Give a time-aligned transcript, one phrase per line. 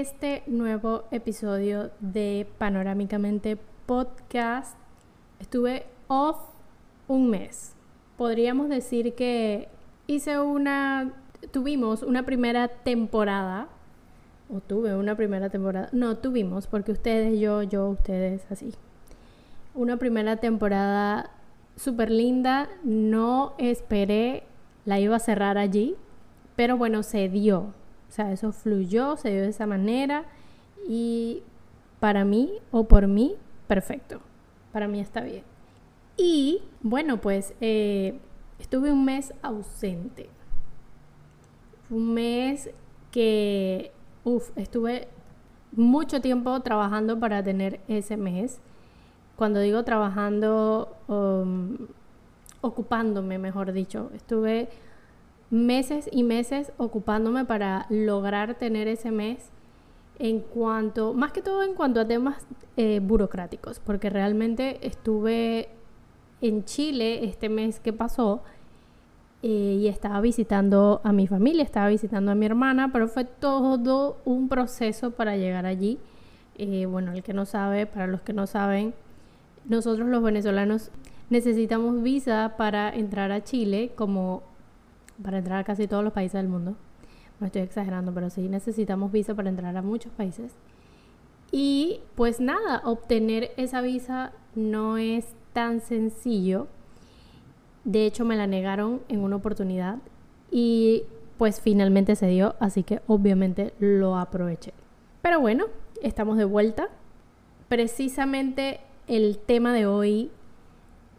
[0.00, 3.56] este nuevo episodio de Panorámicamente
[3.86, 4.76] Podcast.
[5.38, 6.36] Estuve off
[7.06, 7.74] un mes.
[8.16, 9.68] Podríamos decir que
[10.08, 11.12] hice una,
[11.52, 13.68] tuvimos una primera temporada,
[14.52, 18.72] o tuve una primera temporada, no tuvimos, porque ustedes, yo, yo, ustedes, así.
[19.74, 21.30] Una primera temporada
[21.76, 24.42] súper linda, no esperé,
[24.86, 25.94] la iba a cerrar allí,
[26.56, 27.74] pero bueno, se dio
[28.08, 30.24] o sea, eso fluyó, se dio de esa manera
[30.88, 31.42] y
[32.00, 33.34] para mí o por mí,
[33.66, 34.20] perfecto.
[34.72, 35.44] Para mí está bien.
[36.16, 38.18] Y bueno, pues eh,
[38.58, 40.28] estuve un mes ausente.
[41.90, 42.70] Un mes
[43.10, 43.92] que,
[44.24, 45.08] uff, estuve
[45.72, 48.60] mucho tiempo trabajando para tener ese mes.
[49.36, 51.76] Cuando digo trabajando, um,
[52.60, 54.68] ocupándome, mejor dicho, estuve
[55.50, 59.50] meses y meses ocupándome para lograr tener ese mes
[60.18, 65.68] en cuanto, más que todo en cuanto a temas eh, burocráticos, porque realmente estuve
[66.40, 68.42] en Chile este mes que pasó
[69.42, 74.18] eh, y estaba visitando a mi familia, estaba visitando a mi hermana, pero fue todo
[74.24, 75.98] un proceso para llegar allí.
[76.56, 78.94] Eh, bueno, el que no sabe, para los que no saben,
[79.68, 80.90] nosotros los venezolanos
[81.30, 84.42] necesitamos visa para entrar a Chile como
[85.22, 86.76] para entrar a casi todos los países del mundo.
[87.40, 90.52] No estoy exagerando, pero sí necesitamos visa para entrar a muchos países.
[91.50, 96.66] Y pues nada, obtener esa visa no es tan sencillo.
[97.84, 99.98] De hecho, me la negaron en una oportunidad
[100.50, 101.04] y
[101.38, 104.72] pues finalmente se dio, así que obviamente lo aproveché.
[105.22, 105.66] Pero bueno,
[106.02, 106.88] estamos de vuelta.
[107.68, 110.30] Precisamente el tema de hoy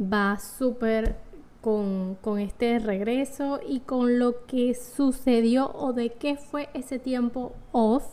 [0.00, 1.16] va súper
[1.60, 8.04] con, este regreso y con lo que sucedió o de qué fue ese tiempo off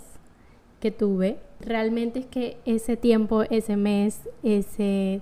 [0.79, 1.39] que tuve.
[1.59, 5.21] Realmente es que ese tiempo, ese mes, ese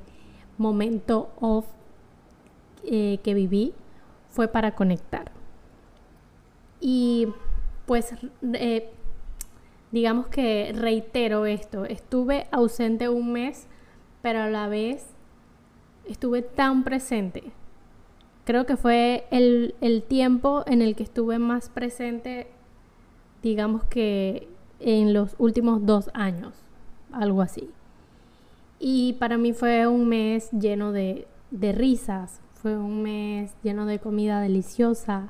[0.58, 1.66] momento off
[2.86, 3.74] eh, que viví
[4.30, 5.32] fue para conectar.
[6.80, 7.28] Y
[7.86, 8.14] pues
[8.54, 8.90] eh,
[9.92, 13.68] digamos que reitero esto, estuve ausente un mes,
[14.22, 15.06] pero a la vez
[16.06, 17.54] estuve tan presente
[18.44, 22.48] creo que fue el, tiempo en el que estuve más presente,
[23.42, 24.48] digamos que
[24.80, 26.54] en los últimos dos años,
[27.12, 27.70] algo así.
[28.80, 34.42] Y para mí fue un mes lleno de, risas, fue un mes lleno de comida
[34.42, 35.30] deliciosa,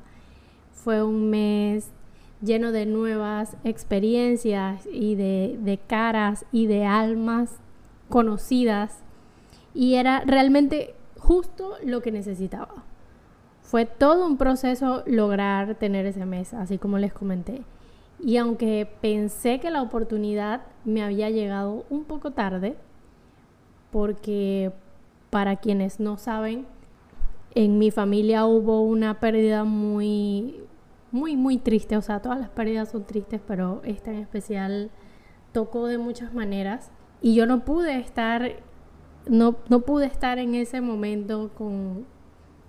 [0.72, 1.90] fue un mes
[2.42, 7.50] lleno de nuevas experiencias y de, de caras y de almas
[8.08, 8.98] conocidas.
[9.72, 12.84] Y era realmente justo lo que necesitaba.
[13.64, 17.62] Fue todo un proceso lograr tener ese mes, así como les comenté.
[18.20, 22.76] Y aunque pensé que la oportunidad me había llegado un poco tarde,
[23.90, 24.70] porque
[25.30, 26.66] para quienes no saben,
[27.54, 30.60] en mi familia hubo una pérdida muy,
[31.10, 31.96] muy, muy triste.
[31.96, 34.90] O sea, todas las pérdidas son tristes, pero esta en especial
[35.52, 36.90] tocó de muchas maneras.
[37.22, 38.52] Y yo no pude estar,
[39.26, 42.06] no, no pude estar en ese momento con,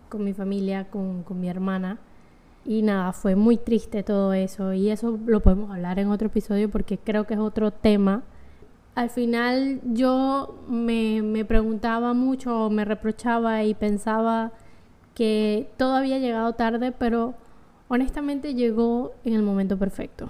[0.09, 1.99] con mi familia, con, con mi hermana.
[2.65, 4.73] Y nada, fue muy triste todo eso.
[4.73, 8.23] Y eso lo podemos hablar en otro episodio porque creo que es otro tema.
[8.95, 14.51] Al final yo me, me preguntaba mucho, me reprochaba y pensaba
[15.13, 17.35] que todo había llegado tarde, pero
[17.87, 20.29] honestamente llegó en el momento perfecto.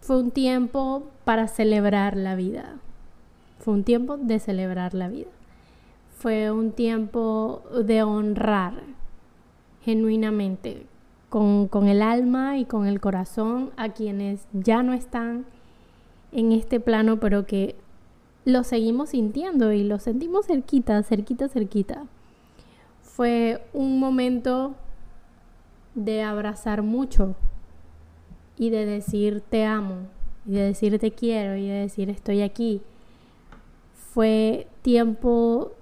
[0.00, 2.76] Fue un tiempo para celebrar la vida.
[3.58, 5.30] Fue un tiempo de celebrar la vida.
[6.18, 8.74] Fue un tiempo de honrar
[9.86, 10.84] genuinamente,
[11.28, 15.46] con, con el alma y con el corazón a quienes ya no están
[16.32, 17.76] en este plano, pero que
[18.44, 22.02] lo seguimos sintiendo y lo sentimos cerquita, cerquita, cerquita.
[23.00, 24.74] Fue un momento
[25.94, 27.36] de abrazar mucho
[28.58, 29.98] y de decir te amo
[30.46, 32.82] y de decir te quiero y de decir estoy aquí.
[33.94, 35.75] Fue tiempo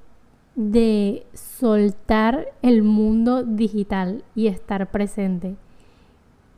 [0.57, 5.57] de soltar el mundo digital y estar presente.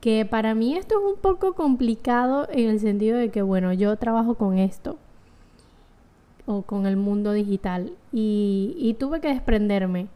[0.01, 3.97] Que para mí esto es un poco complicado en el sentido de que, bueno, yo
[3.97, 4.99] trabajo con esto
[6.45, 10.09] o con el mundo digital y, tuve que desprenderme.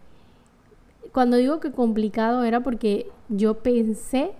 [1.12, 4.32] Cuando digo que complicado era porque yo pensé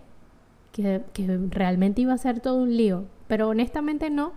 [0.73, 4.33] que, que realmente iba a ser todo un lío, pero honestamente no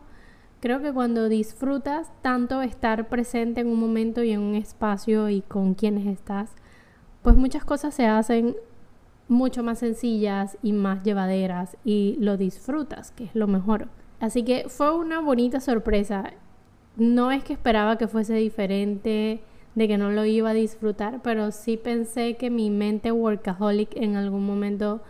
[0.63, 5.41] Creo que cuando disfrutas tanto estar presente en un momento y en un espacio y
[5.41, 6.51] con quienes estás,
[7.21, 8.55] pues muchas cosas se hacen
[9.27, 13.89] mucho más sencillas y más llevaderas y lo disfrutas, que es lo mejor.
[14.21, 16.31] Así que fue una bonita sorpresa.
[16.95, 19.41] No es que esperaba que fuese diferente,
[19.75, 24.15] de que no lo iba a disfrutar, pero sí pensé que mi mente workaholic en
[24.15, 25.01] algún momento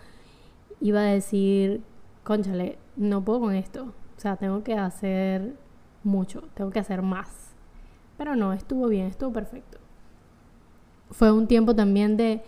[0.81, 1.81] iba a decir,
[2.23, 3.93] conchale, no puedo con esto.
[4.23, 5.53] Sea, tengo que hacer
[6.01, 7.27] mucho, tengo que hacer más.
[8.17, 9.79] Pero no, estuvo bien, estuvo perfecto.
[11.11, 12.41] Fue un tiempo también de,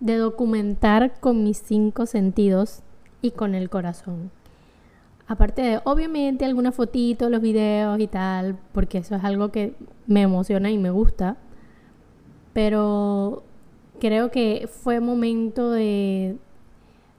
[0.00, 2.80] de documentar con mis cinco sentidos
[3.20, 4.30] y con el corazón.
[5.26, 9.74] Aparte de, obviamente, algunas fotitos, los videos y tal, porque eso es algo que
[10.06, 11.36] me emociona y me gusta.
[12.54, 13.42] Pero
[14.00, 16.38] creo que fue momento de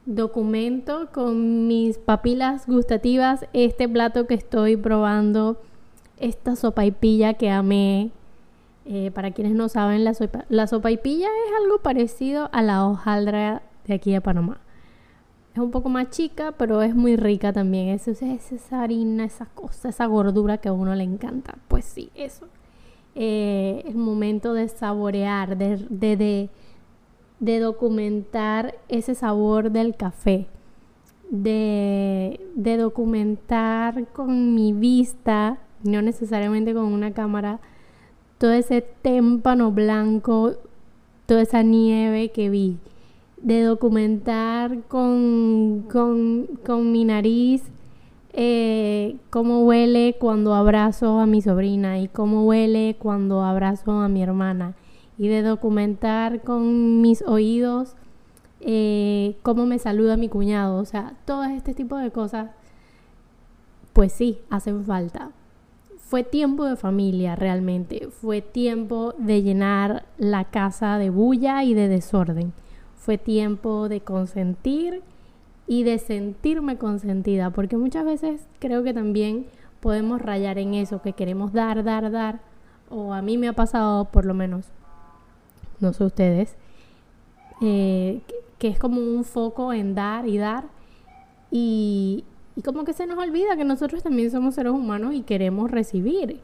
[0.06, 5.62] documento con mis papilas gustativas este plato que estoy probando,
[6.18, 8.12] esta sopa y pilla que amé.
[8.86, 12.64] Eh, para quienes no saben, la sopa, la sopa y pilla es algo parecido a
[12.64, 14.60] la hojaldra de aquí de Panamá.
[15.54, 17.90] Es un poco más chica, pero es muy rica también.
[17.90, 21.56] Es, esa harina, esa cosa, esa gordura que a uno le encanta.
[21.68, 22.48] Pues sí, eso.
[23.16, 26.50] Eh, el momento de saborear, de, de, de,
[27.40, 30.48] documentar ese sabor del café.
[31.30, 37.60] De, de documentar con mi vista, no necesariamente con una cámara,
[38.40, 40.54] todo ese témpano blanco,
[41.28, 42.78] toda esa nieve que vi
[43.42, 47.64] de documentar con, con, mi nariz
[48.34, 54.22] eh, cómo huele cuando abrazo a mi sobrina y cómo huele cuando abrazo a mi
[54.22, 54.76] hermana
[55.20, 57.96] y de documentar con mis oídos
[58.62, 60.80] eh, cómo me saluda mi cuñado.
[60.80, 62.50] O sea, todo este tipo de cosas,
[63.94, 65.30] pues sí, hacen falta.
[66.00, 71.88] Fue tiempo de familia realmente, fue tiempo de llenar la casa de bulla y de
[71.88, 72.52] desorden
[73.00, 75.02] fue tiempo de consentir
[75.66, 79.48] y de sentirme consentida, porque muchas veces creo que también
[79.80, 82.42] podemos rayar en eso, que queremos dar, dar, dar,
[82.90, 84.66] o a mí me ha pasado por lo menos,
[85.80, 86.56] no sé ustedes,
[87.62, 88.22] eh,
[88.58, 90.66] que, es como un foco en dar y dar,
[91.52, 92.24] y,
[92.56, 96.40] y como que se nos olvida que nosotros también somos seres humanos y queremos recibir.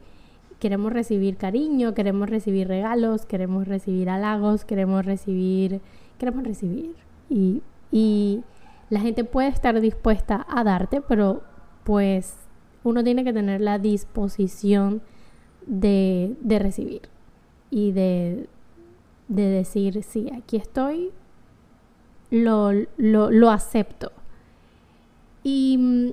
[0.58, 5.82] Queremos recibir cariño, queremos recibir regalos, queremos recibir halagos, queremos recibir
[6.18, 6.94] queremos recibir.
[7.28, 8.42] Y, y
[8.90, 11.42] la gente puede estar dispuesta a darte, pero
[11.84, 12.36] pues
[12.84, 15.02] uno tiene que tener la disposición
[15.66, 17.02] de, de recibir
[17.70, 18.48] y de,
[19.28, 21.10] de, decir, sí, aquí estoy,
[22.30, 24.12] lo, lo, lo acepto.
[25.42, 26.10] Y mm,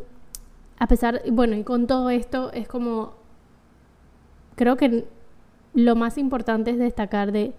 [0.80, 3.13] a pesar, bueno, y con todo esto es como,
[4.56, 5.06] creo que
[5.74, 7.54] lo más importante es destacar de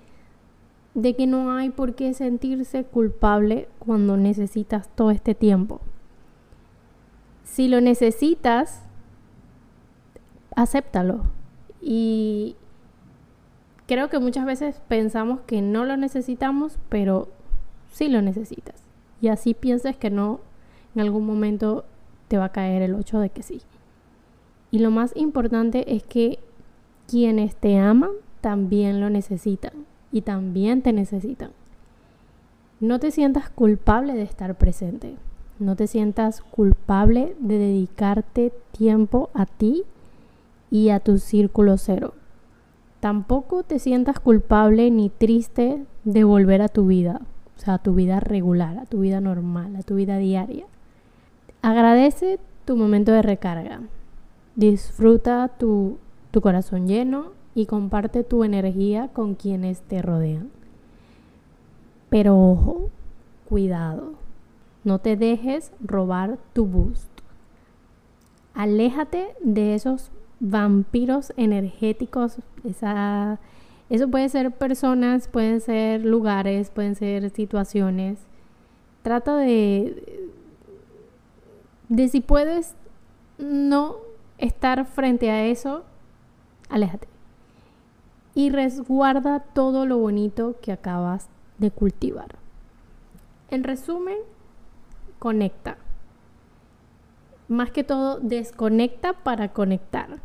[0.95, 5.81] de que no hay por qué sentirse culpable cuando necesitas todo este tiempo.
[7.43, 8.83] Si lo necesitas,
[10.55, 11.25] acéptalo.
[11.83, 12.57] Y
[13.87, 17.29] creo que muchas veces pensamos que no lo necesitamos, pero
[17.93, 18.83] sí lo necesitas.
[19.21, 20.41] Y así piensas que no,
[20.95, 21.85] en algún momento
[22.29, 23.63] te va a caer el 8 de que sí.
[24.71, 26.39] Y lo más importante es que
[27.09, 29.73] quienes te aman también lo necesitan
[30.11, 31.51] y también te necesitan.
[32.81, 35.15] No te sientas culpable de estar presente.
[35.59, 39.85] No te sientas culpable de dedicarte tiempo a ti
[40.71, 42.15] y a tu círculo cero.
[43.05, 47.21] Tampoco te sientas culpable ni triste de volver a tu vida,
[47.55, 50.65] o sea, a tu vida regular, a tu vida normal, a tu vida diaria.
[51.61, 53.83] Agradece tu momento de recarga.
[54.57, 55.99] Disfruta tu,
[56.31, 60.49] tu corazón lleno y comparte tu energía con quienes te rodean.
[62.09, 62.89] Pero ojo,
[63.47, 64.15] cuidado,
[64.83, 67.11] no te dejes robar tu boost.
[68.55, 70.11] Aléjate de esos
[70.45, 73.41] vampiros energéticos, esa,
[73.89, 78.19] eso puede ser personas, pueden ser lugares, pueden ser situaciones.
[79.03, 80.31] Trata de,
[81.89, 82.75] de si puedes
[83.39, 83.97] no
[84.37, 85.85] estar frente a eso,
[86.69, 87.09] aléjate
[88.35, 92.37] y resguarda todo lo bonito que acabas de cultivar.
[93.51, 94.19] En resumen,
[95.19, 95.79] conecta.
[97.49, 100.19] Más que todo, desconecta para conectar.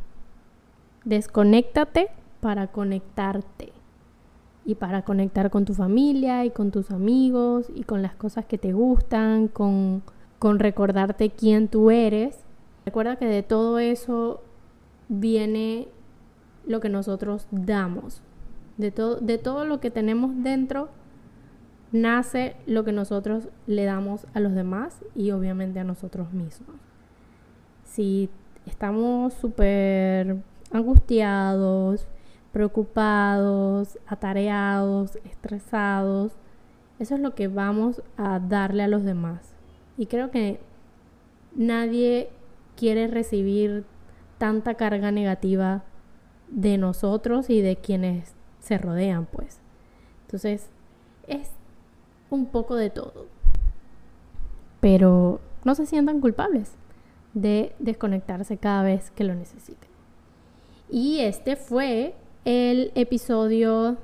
[1.06, 3.74] Desconéctate para conectarte.
[4.65, 8.58] Y para conectar con tu familia y con tus amigos y con las cosas que
[8.58, 10.03] te gustan, con,
[10.38, 12.38] con recordarte quién tú eres.
[12.86, 14.44] Recuerda que de todo eso
[15.08, 15.88] viene
[16.68, 18.22] lo que nosotros damos.
[18.77, 20.89] De de todo lo que tenemos dentro
[21.91, 26.75] nace lo que nosotros le damos a los demás y obviamente a nosotros mismos.
[27.84, 28.29] Si
[28.65, 30.38] estamos súper
[30.71, 32.07] angustiados,
[32.51, 36.33] preocupados, atareados, estresados.
[36.99, 39.53] Eso es lo que vamos a darle a los demás.
[39.97, 40.59] Y creo que
[41.55, 42.29] nadie
[42.75, 43.85] quiere recibir
[44.38, 45.83] tanta carga negativa
[46.49, 49.59] de nosotros y de quienes se rodean, pues.
[50.25, 50.69] Entonces,
[51.27, 51.51] es
[52.29, 53.27] un poco de todo.
[54.79, 56.73] Pero no se sientan culpables
[57.33, 59.88] de desconectarse cada vez que lo necesiten.
[60.89, 62.15] Y este fue
[62.46, 63.98] el episodio,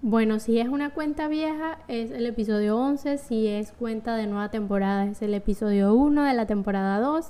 [0.00, 4.50] bueno, si es una cuenta vieja es el episodio 11, si es cuenta de nueva
[4.50, 7.26] temporada es el episodio 1 de la temporada 2.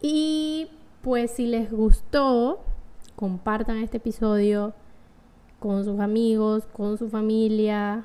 [0.00, 0.68] Y
[1.02, 2.60] pues si les gustó,
[3.16, 4.72] compartan este episodio
[5.60, 8.04] con sus amigos, con su familia,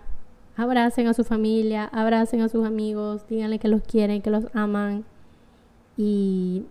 [0.58, 5.06] abracen a su familia, abracen a sus amigos, díganle que los quieren, que los aman.
[5.96, 6.66] Y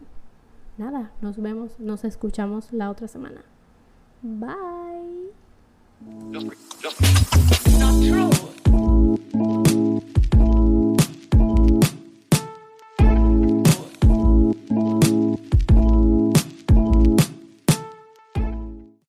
[0.78, 3.42] nada, nos vemos, nos escuchamos la otra semana.
[4.22, 5.32] Bye.